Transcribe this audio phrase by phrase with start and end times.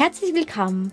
[0.00, 0.92] Herzlich willkommen.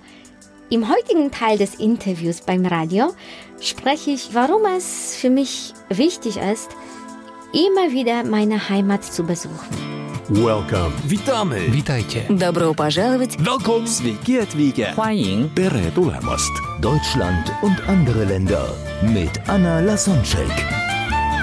[0.70, 3.14] Im heutigen Teil des Interviews beim Radio
[3.60, 6.70] spreche ich, warum es für mich wichtig ist,
[7.54, 9.94] immer wieder meine Heimat zu besuchen.
[10.30, 10.94] Welcome.
[11.06, 11.72] Witamy.
[11.74, 12.24] Witajcie.
[12.30, 13.38] Добро пожаловать.
[13.40, 13.86] Welcome.
[13.88, 14.94] Sveiki atvykę.
[14.96, 16.52] 欢迎 Tere tulemast.
[16.82, 20.87] Deutschland und andere Länder mit Anna Lasonczek.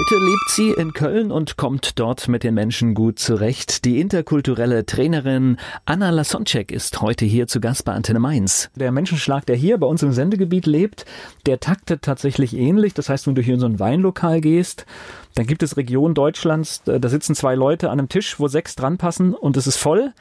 [0.00, 3.84] Heute lebt sie in Köln und kommt dort mit den Menschen gut zurecht.
[3.84, 8.70] Die interkulturelle Trainerin Anna Lasonczek ist heute hier zu Gast bei Antenne Mainz.
[8.74, 11.04] Der Menschenschlag, der hier bei uns im Sendegebiet lebt,
[11.44, 12.94] der taktet tatsächlich ähnlich.
[12.94, 14.86] Das heißt, wenn du hier in so ein Weinlokal gehst,
[15.34, 18.98] dann gibt es Regionen Deutschlands, da sitzen zwei Leute an einem Tisch, wo sechs dran
[18.98, 20.12] passen und es ist voll.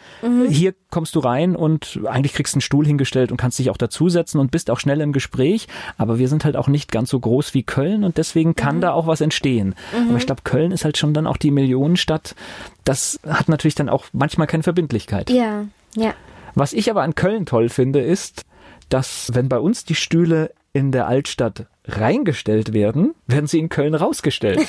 [0.50, 4.40] Hier kommst du rein und eigentlich kriegst einen Stuhl hingestellt und kannst dich auch dazusetzen
[4.40, 5.68] und bist auch schnell im Gespräch.
[5.98, 8.92] Aber wir sind halt auch nicht ganz so groß wie Köln und deswegen kann da
[8.92, 9.69] auch was entstehen.
[10.10, 12.36] Aber ich glaube, Köln ist halt schon dann auch die Millionenstadt.
[12.84, 15.30] Das hat natürlich dann auch manchmal keine Verbindlichkeit.
[15.30, 16.14] Ja, ja.
[16.56, 18.46] Was ich aber an Köln toll finde, ist,
[18.90, 23.96] dass wenn bei uns die Stühle in der Altstadt reingestellt werden, werden sie in Köln
[23.96, 24.66] rausgestellt.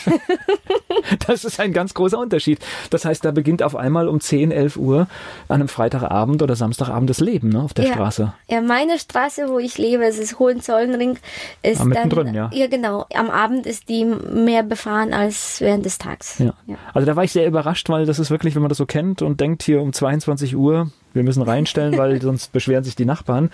[1.27, 2.59] das ist ein ganz großer Unterschied.
[2.91, 5.07] Das heißt, da beginnt auf einmal um 10, 11 Uhr
[5.48, 7.93] an einem Freitagabend oder Samstagabend das Leben ne, auf der ja.
[7.93, 8.33] Straße.
[8.48, 11.19] Ja, meine Straße, wo ich lebe, es ist Hohenzollernring,
[11.63, 12.51] ist Ah, mittendrin, dann, ja.
[12.53, 16.39] ja genau, am Abend ist die mehr befahren als während des Tages.
[16.39, 16.55] Ja.
[16.67, 16.77] Ja.
[16.95, 19.23] Also da war ich sehr überrascht, weil das ist wirklich, wenn man das so kennt
[19.23, 23.50] und denkt hier um 22 Uhr, wir müssen reinstellen, weil sonst beschweren sich die Nachbarn.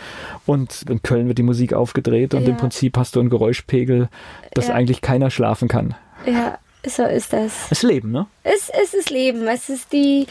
[0.46, 2.48] Und in Köln wird die Musik aufgedreht und Ja.
[2.50, 4.08] im Prinzip hast du einen Geräuschpegel,
[4.54, 4.74] dass Ja.
[4.74, 5.94] eigentlich keiner schlafen kann.
[6.26, 7.68] ja, so ist das.
[7.68, 8.26] Das Leben, ne?
[8.44, 10.26] Es, es ist Leben, es ist die,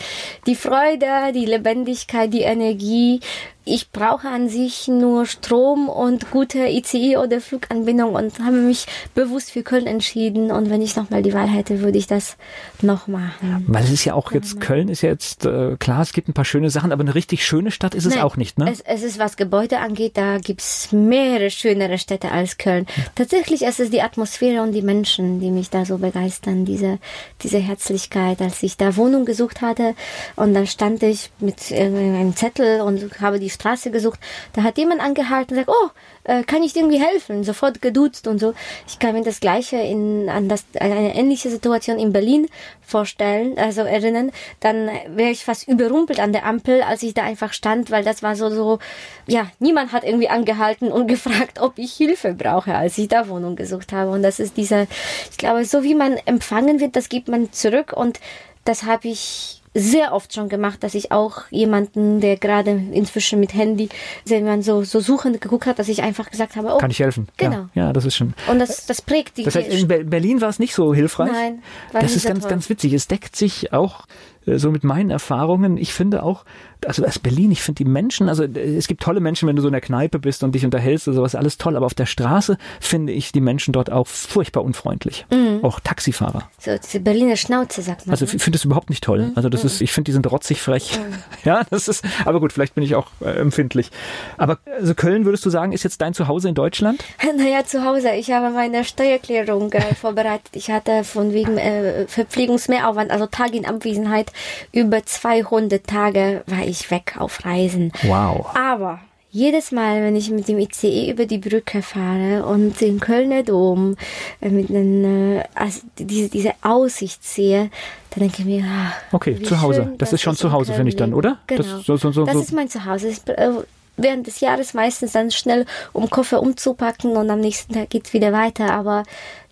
[0.47, 3.19] die Freude, die Lebendigkeit, die Energie.
[3.67, 8.85] Ich brauche an sich nur Strom und gute ICE oder Fluganbindung und habe mich
[9.16, 10.51] bewusst für Köln entschieden.
[10.51, 12.38] Und wenn ich nochmal die Wahl hätte, würde ich das
[12.84, 13.66] noch machen.
[13.67, 16.34] Weil es ist ja auch jetzt, Köln ist ja jetzt, äh, klar, es gibt ein
[16.34, 18.69] paar schöne Sachen, aber eine richtig schöne Stadt ist es Nein, auch nicht, ne?
[18.72, 22.85] Es, es ist, was Gebäude angeht, da gibt's mehrere schönere Städte als Köln.
[23.16, 27.00] Tatsächlich ist es die Atmosphäre und die Menschen, die mich da so begeistern, diese,
[27.41, 28.41] diese Herzlichkeit.
[28.41, 29.95] Als ich da Wohnung gesucht hatte
[30.35, 34.19] und dann stand ich mit äh, einem Zettel und habe die Straße gesucht,
[34.53, 35.89] da hat jemand angehalten und sagt, oh,
[36.25, 37.43] äh, kann ich dir irgendwie helfen?
[37.43, 38.53] Sofort geduzt und so.
[38.88, 42.47] Ich kann mir das Gleiche in, an das, an eine ähnliche Situation in Berlin
[42.81, 44.31] vorstellen, also erinnern.
[44.59, 48.23] Dann wäre ich fast überrumpelt an der Ampel, als ich da einfach stand, weil das
[48.23, 48.79] war so, so,
[49.27, 53.55] ja, niemand hat irgendwie angehalten und gefragt, ob ich Hilfe brauche, als ich da Wohnung
[53.55, 54.11] gesucht habe.
[54.11, 54.88] Und das ist dieser,
[55.31, 58.19] ich glaube, so wie man empfangen wird, das gibt man zurück und
[58.65, 63.53] das habe ich sehr oft schon gemacht, dass ich auch jemanden, der gerade inzwischen mit
[63.53, 63.90] Handy,
[64.25, 67.00] wenn man so, so suchend geguckt hat, dass ich einfach gesagt habe, oh, Kann ich
[67.00, 67.28] helfen?
[67.38, 67.68] Genau.
[67.74, 68.34] Ja, ja das ist schon.
[68.50, 71.31] und das, das prägt die Das heißt, in Be- Berlin war es nicht so hilfreich.
[71.31, 72.50] Nein, war das ist ganz, toll.
[72.50, 72.94] ganz witzig.
[72.94, 74.06] Es deckt sich auch
[74.46, 75.75] äh, so mit meinen Erfahrungen.
[75.78, 76.46] Ich finde auch,
[76.86, 79.62] also das Berlin, ich finde die Menschen, also äh, es gibt tolle Menschen, wenn du
[79.62, 81.75] so in der Kneipe bist und dich unterhältst oder sowas, alles toll.
[81.75, 85.25] Aber auf der Straße finde ich die Menschen dort auch furchtbar unfreundlich.
[85.63, 86.50] Auch Taxifahrer.
[86.59, 88.12] so diese Berliner Schnauze, sagt man.
[88.13, 89.31] Also ich finde das überhaupt nicht toll.
[89.36, 90.99] Also das ist, ich finde, die sind rotzig frech.
[91.43, 93.91] Ja, das ist, aber gut, vielleicht bin ich auch äh, empfindlich.
[94.37, 97.03] Aber also Köln, würdest du sagen, ist jetzt dein Zuhause in Deutschland?
[97.37, 98.11] Naja, zu Hause.
[98.11, 100.49] Ich habe meine Steuererklärung äh, vorbereitet.
[100.53, 104.31] Ich hatte von wegen äh, Verpflegungsmehraufwand, also Tage in Abwesenheit,
[104.71, 107.91] über 200 Tage war ich weg auf Reisen.
[108.03, 108.47] Wow.
[108.55, 108.99] Aber
[109.35, 113.97] jedes Mal, wenn ich mit dem ICE über die Brücke fahre und den Kölner Dom
[114.40, 117.69] äh, mit den, äh, also diese, diese Aussicht sehe,
[118.12, 119.94] dann denke ich mir, ah, Okay, zu Hause.
[119.97, 121.40] Das ist schon zu Hause, finde ich dann, oder?
[121.47, 121.62] Genau.
[121.62, 123.09] Das, so, so, so, das ist mein Zuhause.
[123.09, 123.50] Ich, äh,
[123.97, 128.31] während des Jahres meistens dann schnell, um Koffer umzupacken und am nächsten Tag geht's wieder
[128.31, 128.72] weiter.
[128.72, 129.03] Aber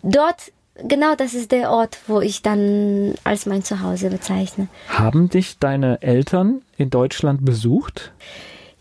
[0.02, 4.70] dort, genau das ist der Ort, wo ich dann als mein Zuhause bezeichne.
[4.88, 8.13] Haben dich deine Eltern in Deutschland besucht?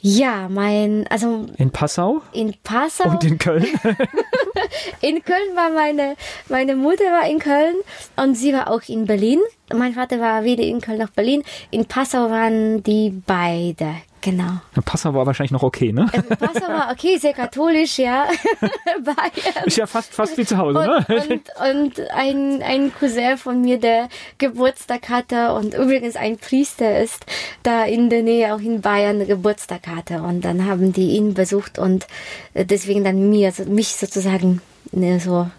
[0.04, 3.08] Ja, mein, also In Passau in Passau.
[3.08, 3.64] und in Köln?
[5.00, 6.16] In Köln war meine,
[6.48, 7.76] meine Mutter war in Köln
[8.16, 9.38] und sie war auch in Berlin.
[9.72, 11.42] Mein Vater war weder in Köln noch Berlin.
[11.70, 13.94] In Passau waren die beide.
[14.22, 14.60] Genau.
[14.84, 16.06] Passau war wahrscheinlich noch okay, ne?
[16.38, 18.26] Passau war okay, sehr katholisch, ja.
[19.04, 19.66] Bayern.
[19.66, 21.04] Ist ja fast, fast wie zu Hause, ne?
[21.08, 24.08] Und, und, und ein, ein Cousin von mir, der
[24.38, 27.26] Geburtstag hatte und übrigens ein Priester ist,
[27.64, 30.22] da in der Nähe auch in Bayern Geburtstag hatte.
[30.22, 32.06] Und dann haben die ihn besucht und
[32.54, 35.50] äh, deswegen dann mir, mich sozusagen ne, so,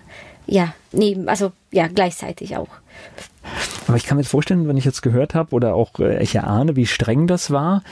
[0.45, 2.69] ja, neben, also ja, gleichzeitig auch.
[3.87, 6.35] Aber ich kann mir jetzt vorstellen, wenn ich jetzt gehört habe oder auch äh, ich
[6.35, 7.83] erahne, wie streng das war,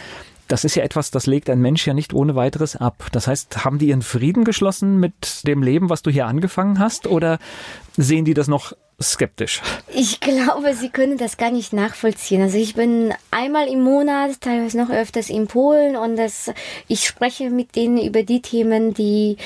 [0.51, 3.07] das ist ja etwas, das legt ein Mensch ja nicht ohne weiteres ab.
[3.13, 7.07] Das heißt, haben die ihren Frieden geschlossen mit dem Leben, was du hier angefangen hast,
[7.07, 7.39] oder
[7.95, 9.61] sehen die das noch skeptisch.
[9.93, 12.41] Ich glaube, Sie können das gar nicht nachvollziehen.
[12.41, 16.51] Also ich bin einmal im Monat, teilweise noch öfters in Polen und das,
[16.87, 19.37] ich spreche mit denen über die Themen, die,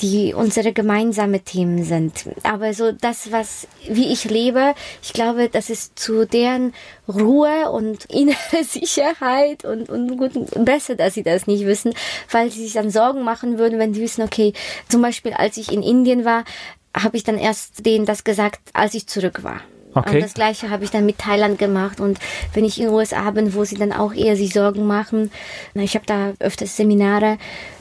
[0.00, 2.24] die unsere gemeinsame Themen sind.
[2.42, 6.72] Aber so das, was, wie ich lebe, ich glaube, das ist zu deren
[7.08, 10.32] Ruhe und innere Sicherheit und, und gut,
[10.64, 11.94] besser, dass sie das nicht wissen,
[12.30, 14.52] weil sie sich dann Sorgen machen würden, wenn sie wissen, okay,
[14.88, 16.44] zum Beispiel als ich in Indien war,
[16.94, 19.60] habe ich dann erst denen das gesagt, als ich zurück war.
[19.94, 20.16] Okay.
[20.16, 22.18] Und das gleiche habe ich dann mit Thailand gemacht und
[22.52, 25.30] wenn ich in den USA bin, wo sie dann auch eher sich Sorgen machen,
[25.74, 27.38] ich habe da öfters Seminare,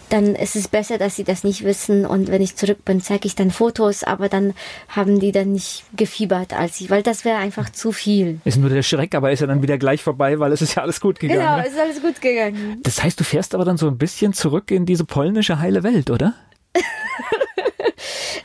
[0.09, 3.25] dann ist es besser, dass sie das nicht wissen und wenn ich zurück bin, zeige
[3.25, 4.53] ich dann Fotos, aber dann
[4.87, 8.39] haben die dann nicht gefiebert als ich, weil das wäre einfach zu viel.
[8.45, 10.83] Ist nur der Schreck, aber ist ja dann wieder gleich vorbei, weil es ist ja
[10.83, 11.39] alles gut gegangen.
[11.39, 11.63] Genau, ne?
[11.65, 12.79] es ist alles gut gegangen.
[12.83, 16.11] Das heißt, du fährst aber dann so ein bisschen zurück in diese polnische heile Welt,
[16.11, 16.35] oder?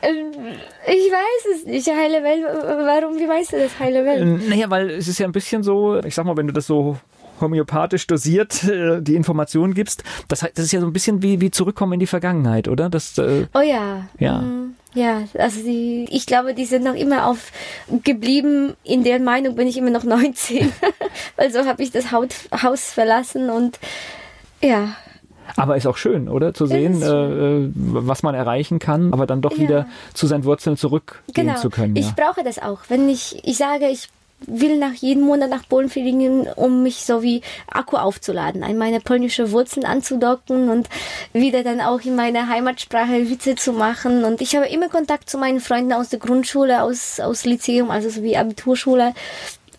[0.03, 0.33] Ähm,
[0.87, 1.89] ich weiß es nicht.
[1.89, 4.49] Heile Welt, warum, wie weißt du das, heile Welt?
[4.49, 6.97] Naja, weil es ist ja ein bisschen so, ich sag mal, wenn du das so
[7.41, 11.50] homöopathisch dosiert äh, die Informationen gibst, das, das ist ja so ein bisschen wie, wie
[11.50, 12.91] zurückkommen in die Vergangenheit, oder?
[12.91, 14.09] Das, äh, oh ja.
[14.19, 14.41] Ja.
[14.41, 14.75] Mhm.
[14.95, 17.53] Ja, also die, ich glaube, die sind noch immer auf
[18.05, 18.75] geblieben.
[18.85, 20.73] In der Meinung bin ich immer noch 19,
[21.37, 23.79] weil so habe ich das Haus verlassen und
[24.62, 24.97] ja.
[25.56, 26.55] Aber ist auch schön, oder?
[26.55, 29.59] Zu sehen, äh, äh, was man erreichen kann, aber dann doch ja.
[29.59, 31.56] wieder zu seinen Wurzeln zurückgehen genau.
[31.56, 31.97] zu können.
[31.97, 32.03] Ja.
[32.03, 32.81] Ich brauche das auch.
[32.89, 34.09] Wenn ich, ich sage, ich
[34.47, 39.00] will nach jedem Monat nach Polen fliegen, um mich so wie Akku aufzuladen, an meine
[39.00, 40.89] polnische Wurzeln anzudocken und
[41.33, 44.25] wieder dann auch in meiner Heimatsprache Witze zu machen.
[44.25, 48.09] Und ich habe immer Kontakt zu meinen Freunden aus der Grundschule, aus, aus Lyzeum, also
[48.11, 49.12] so wie Abiturschule.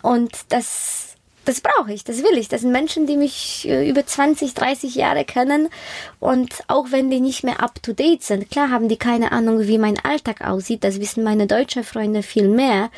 [0.02, 1.09] Und das
[1.50, 2.48] das brauche ich, das will ich.
[2.48, 5.68] Das sind Menschen, die mich äh, über 20, 30 Jahre kennen
[6.20, 9.66] und auch wenn die nicht mehr up to date sind, klar haben die keine Ahnung,
[9.66, 12.90] wie mein Alltag aussieht, das wissen meine deutschen Freunde viel mehr,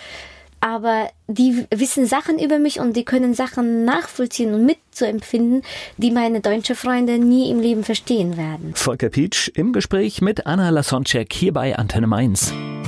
[0.60, 5.62] aber die wissen Sachen über mich und die können Sachen nachvollziehen und mitzuempfinden,
[5.96, 8.74] die meine deutschen Freunde nie im Leben verstehen werden.
[8.74, 12.52] Volker Pietsch im Gespräch mit Anna Lasonczek hier bei Antenne Mainz.